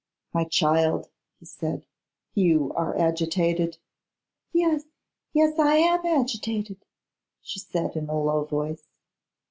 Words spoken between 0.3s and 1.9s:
'My child,' he said,